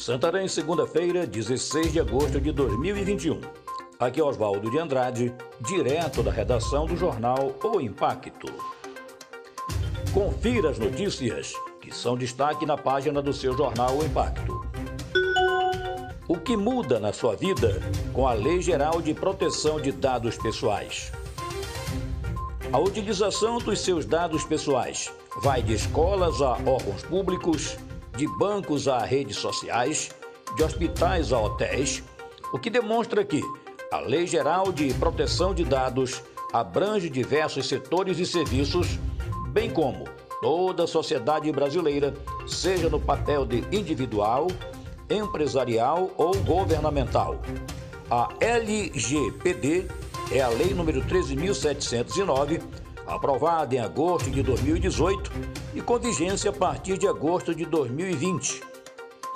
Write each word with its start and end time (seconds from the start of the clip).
Santarém, 0.00 0.48
segunda-feira, 0.48 1.26
16 1.26 1.92
de 1.92 2.00
agosto 2.00 2.40
de 2.40 2.50
2021. 2.52 3.38
Aqui 3.98 4.18
é 4.18 4.24
Oswaldo 4.24 4.70
de 4.70 4.78
Andrade, 4.78 5.30
direto 5.60 6.22
da 6.22 6.30
redação 6.30 6.86
do 6.86 6.96
jornal 6.96 7.54
O 7.62 7.78
Impacto. 7.82 8.50
Confira 10.14 10.70
as 10.70 10.78
notícias 10.78 11.52
que 11.82 11.94
são 11.94 12.16
destaque 12.16 12.64
na 12.64 12.78
página 12.78 13.20
do 13.20 13.30
seu 13.34 13.54
jornal 13.54 13.98
O 13.98 14.02
Impacto. 14.02 14.64
O 16.26 16.38
que 16.38 16.56
muda 16.56 16.98
na 16.98 17.12
sua 17.12 17.36
vida 17.36 17.82
com 18.14 18.26
a 18.26 18.32
Lei 18.32 18.62
Geral 18.62 19.02
de 19.02 19.12
Proteção 19.12 19.78
de 19.78 19.92
Dados 19.92 20.38
Pessoais? 20.38 21.12
A 22.72 22.78
utilização 22.78 23.58
dos 23.58 23.80
seus 23.80 24.06
dados 24.06 24.44
pessoais 24.44 25.12
vai 25.42 25.62
de 25.62 25.74
escolas 25.74 26.40
a 26.40 26.52
órgãos 26.52 27.02
públicos, 27.02 27.76
de 28.20 28.26
bancos 28.26 28.86
a 28.86 28.98
redes 28.98 29.38
sociais, 29.38 30.10
de 30.54 30.62
hospitais 30.62 31.32
a 31.32 31.40
hotéis, 31.40 32.02
o 32.52 32.58
que 32.58 32.68
demonstra 32.68 33.24
que 33.24 33.40
a 33.90 34.00
Lei 34.00 34.26
Geral 34.26 34.70
de 34.70 34.92
Proteção 34.92 35.54
de 35.54 35.64
Dados 35.64 36.22
abrange 36.52 37.08
diversos 37.08 37.66
setores 37.66 38.18
e 38.18 38.26
serviços, 38.26 38.98
bem 39.48 39.70
como 39.70 40.04
toda 40.42 40.84
a 40.84 40.86
sociedade 40.86 41.50
brasileira, 41.50 42.12
seja 42.46 42.90
no 42.90 43.00
papel 43.00 43.46
de 43.46 43.64
individual, 43.74 44.48
empresarial 45.08 46.10
ou 46.18 46.36
governamental. 46.42 47.40
A 48.10 48.28
LGPD 48.38 49.88
é 50.30 50.42
a 50.42 50.48
Lei 50.48 50.74
número 50.74 51.00
13.709 51.06 52.60
aprovada 53.10 53.74
em 53.74 53.80
agosto 53.80 54.30
de 54.30 54.42
2018 54.42 55.30
e 55.74 55.80
com 55.80 55.98
vigência 55.98 56.50
a 56.50 56.52
partir 56.52 56.96
de 56.96 57.08
agosto 57.08 57.54
de 57.54 57.66
2020. 57.66 58.62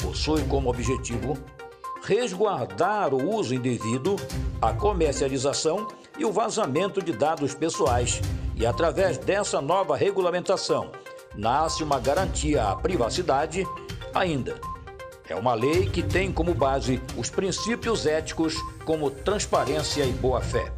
Possui 0.01 0.45
como 0.45 0.71
objetivo 0.71 1.37
resguardar 2.05 3.13
o 3.15 3.35
uso 3.35 3.55
indevido, 3.55 4.17
a 4.61 4.73
comercialização 4.73 5.89
e 6.19 6.25
o 6.25 6.31
vazamento 6.31 7.03
de 7.03 7.13
dados 7.13 7.55
pessoais. 7.55 8.21
E 8.55 8.65
através 8.65 9.19
dessa 9.19 9.61
nova 9.61 9.97
regulamentação, 9.97 10.93
nasce 11.35 11.83
uma 11.83 11.99
garantia 11.99 12.69
à 12.69 12.77
privacidade 12.77 13.67
ainda. 14.15 14.61
É 15.29 15.35
uma 15.35 15.55
lei 15.55 15.89
que 15.89 16.03
tem 16.03 16.31
como 16.31 16.55
base 16.55 17.01
os 17.17 17.31
princípios 17.31 18.07
éticos 18.07 18.55
como 18.85 19.11
transparência 19.11 20.05
e 20.05 20.13
boa-fé. 20.13 20.71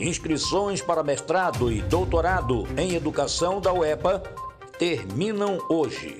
Inscrições 0.00 0.80
para 0.80 1.02
mestrado 1.02 1.72
e 1.72 1.82
doutorado 1.82 2.68
em 2.76 2.94
educação 2.94 3.60
da 3.60 3.72
UEPA 3.72 4.22
terminam 4.78 5.58
hoje. 5.68 6.18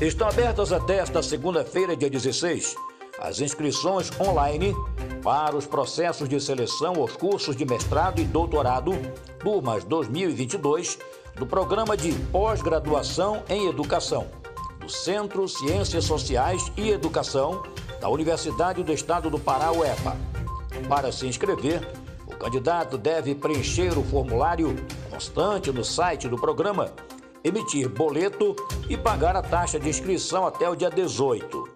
Estão 0.00 0.28
abertas 0.28 0.72
até 0.72 0.98
esta 0.98 1.22
segunda-feira, 1.22 1.96
dia 1.96 2.10
16, 2.10 2.74
as 3.20 3.40
inscrições 3.40 4.10
online 4.20 4.74
para 5.22 5.54
os 5.54 5.66
processos 5.66 6.28
de 6.28 6.40
seleção 6.40 6.96
aos 6.96 7.16
cursos 7.16 7.54
de 7.54 7.64
mestrado 7.64 8.20
e 8.20 8.24
doutorado, 8.24 8.90
turmas 9.38 9.84
2022, 9.84 10.98
do 11.36 11.46
Programa 11.46 11.96
de 11.96 12.12
Pós-Graduação 12.32 13.44
em 13.48 13.68
Educação, 13.68 14.26
do 14.80 14.88
Centro 14.88 15.46
Ciências 15.46 16.04
Sociais 16.04 16.72
e 16.76 16.90
Educação 16.90 17.62
da 18.00 18.08
Universidade 18.08 18.82
do 18.82 18.92
Estado 18.92 19.30
do 19.30 19.38
Pará, 19.38 19.70
UEPA. 19.70 20.16
Para 20.88 21.12
se 21.12 21.28
inscrever, 21.28 22.01
candidato 22.42 22.98
deve 22.98 23.36
preencher 23.36 23.96
o 23.96 24.02
formulário 24.02 24.74
constante 25.08 25.70
no 25.70 25.84
site 25.84 26.28
do 26.28 26.36
programa, 26.36 26.92
emitir 27.44 27.88
boleto 27.88 28.56
e 28.88 28.96
pagar 28.96 29.36
a 29.36 29.42
taxa 29.42 29.78
de 29.78 29.88
inscrição 29.88 30.44
até 30.44 30.68
o 30.68 30.74
dia 30.74 30.90
18. 30.90 31.70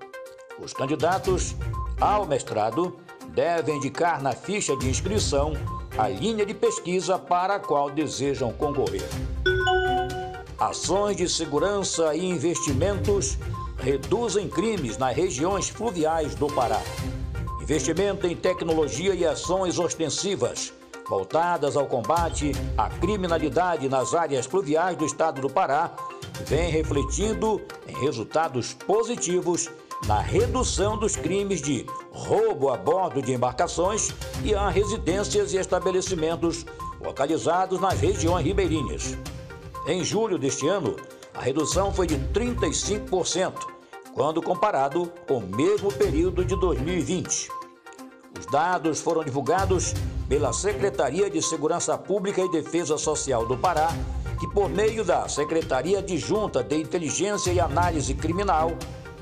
Os 0.58 0.72
candidatos 0.72 1.54
ao 2.00 2.26
mestrado 2.26 2.96
devem 3.28 3.76
indicar 3.76 4.20
na 4.20 4.32
ficha 4.32 4.76
de 4.76 4.88
inscrição 4.88 5.52
a 5.96 6.08
linha 6.08 6.44
de 6.44 6.52
pesquisa 6.52 7.16
para 7.16 7.54
a 7.54 7.60
qual 7.60 7.88
desejam 7.88 8.52
concorrer. 8.52 9.08
Ações 10.58 11.16
de 11.16 11.28
segurança 11.28 12.12
e 12.12 12.26
investimentos 12.26 13.38
reduzem 13.78 14.48
crimes 14.48 14.98
nas 14.98 15.14
regiões 15.14 15.68
fluviais 15.68 16.34
do 16.34 16.48
Pará. 16.48 16.82
Investimento 17.68 18.28
em 18.28 18.36
tecnologia 18.36 19.12
e 19.12 19.26
ações 19.26 19.76
ostensivas 19.76 20.72
voltadas 21.08 21.76
ao 21.76 21.84
combate 21.86 22.52
à 22.78 22.88
criminalidade 22.88 23.88
nas 23.88 24.14
áreas 24.14 24.46
fluviais 24.46 24.96
do 24.96 25.04
estado 25.04 25.40
do 25.40 25.50
Pará 25.50 25.92
vem 26.44 26.70
refletindo 26.70 27.60
em 27.88 28.00
resultados 28.00 28.72
positivos 28.72 29.68
na 30.06 30.20
redução 30.20 30.96
dos 30.96 31.16
crimes 31.16 31.60
de 31.60 31.84
roubo 32.12 32.70
a 32.70 32.76
bordo 32.76 33.20
de 33.20 33.32
embarcações 33.32 34.14
e 34.44 34.54
a 34.54 34.68
residências 34.68 35.52
e 35.52 35.56
estabelecimentos 35.56 36.64
localizados 37.00 37.80
nas 37.80 37.98
regiões 37.98 38.46
ribeirinhas. 38.46 39.18
Em 39.88 40.04
julho 40.04 40.38
deste 40.38 40.68
ano, 40.68 40.94
a 41.34 41.40
redução 41.40 41.92
foi 41.92 42.06
de 42.06 42.16
35% 42.32 43.75
quando 44.16 44.40
comparado 44.40 45.12
com 45.28 45.36
o 45.36 45.46
mesmo 45.46 45.92
período 45.92 46.42
de 46.42 46.58
2020. 46.58 47.50
Os 48.38 48.46
dados 48.46 48.98
foram 48.98 49.22
divulgados 49.22 49.92
pela 50.26 50.54
Secretaria 50.54 51.28
de 51.28 51.42
Segurança 51.42 51.98
Pública 51.98 52.40
e 52.40 52.50
Defesa 52.50 52.96
Social 52.96 53.46
do 53.46 53.58
Pará, 53.58 53.88
que, 54.40 54.48
por 54.48 54.70
meio 54.70 55.04
da 55.04 55.28
Secretaria 55.28 55.98
Adjunta 55.98 56.64
de 56.64 56.76
Inteligência 56.76 57.52
e 57.52 57.60
Análise 57.60 58.14
Criminal, 58.14 58.72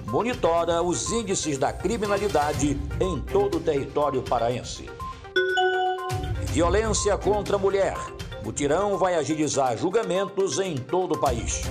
monitora 0.07 0.81
os 0.81 1.11
índices 1.11 1.59
da 1.59 1.73
criminalidade 1.73 2.81
em 3.01 3.21
todo 3.21 3.57
o 3.57 3.61
território 3.61 4.23
paraense. 4.23 4.89
Violência 6.53 7.19
contra 7.19 7.57
a 7.57 7.59
mulher. 7.59 7.97
Mutirão 8.45 8.97
vai 8.97 9.17
agilizar 9.17 9.77
julgamentos 9.77 10.61
em 10.61 10.77
todo 10.77 11.17
o 11.17 11.19
país. 11.19 11.63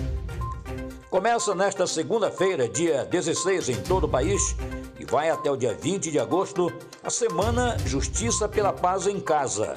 Começa 1.14 1.54
nesta 1.54 1.86
segunda-feira, 1.86 2.68
dia 2.68 3.06
16, 3.06 3.70
em 3.70 3.76
todo 3.84 4.06
o 4.06 4.10
país, 4.10 4.56
e 5.00 5.06
vai 5.06 5.30
até 5.30 5.52
o 5.52 5.56
dia 5.56 5.72
20 5.72 6.10
de 6.10 6.18
agosto, 6.18 6.74
a 7.04 7.10
Semana 7.12 7.78
Justiça 7.86 8.50
pela 8.50 8.74
Paz 8.74 9.06
em 9.06 9.20
Casa. 9.20 9.76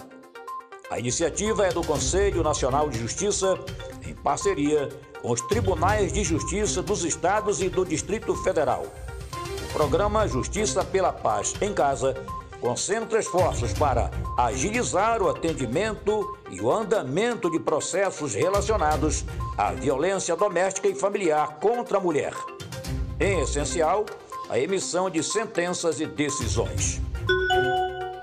A 0.88 0.98
iniciativa 0.98 1.66
é 1.66 1.70
do 1.70 1.84
Conselho 1.84 2.42
Nacional 2.42 2.88
de 2.88 2.98
Justiça, 2.98 3.54
em 4.06 4.14
parceria 4.14 4.88
com 5.20 5.30
os 5.30 5.42
Tribunais 5.42 6.10
de 6.10 6.25
Justiça 6.25 6.80
dos 6.80 7.04
Estados 7.04 7.60
e 7.60 7.69
do 7.69 7.84
Distrito 7.84 8.34
Federal. 8.36 8.86
O 9.69 9.72
programa 9.75 10.26
Justiça 10.26 10.82
pela 10.82 11.12
Paz 11.12 11.54
em 11.60 11.75
Casa 11.75 12.14
concentra 12.61 13.19
esforços 13.19 13.72
para 13.72 14.11
agilizar 14.37 15.22
o 15.22 15.28
atendimento 15.28 16.39
e 16.50 16.61
o 16.61 16.71
andamento 16.71 17.50
de 17.50 17.59
processos 17.59 18.34
relacionados 18.34 19.25
à 19.56 19.72
violência 19.72 20.37
doméstica 20.37 20.89
e 20.89 20.94
familiar 20.94 21.59
contra 21.61 21.97
a 21.99 22.00
mulher. 22.00 22.34
Em 23.19 23.41
essencial, 23.41 24.05
a 24.49 24.59
emissão 24.59 25.11
de 25.11 25.22
sentenças 25.22 26.00
e 26.00 26.06
decisões. 26.06 27.00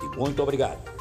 e 0.00 0.06
muito 0.16 0.42
obrigado. 0.42 0.93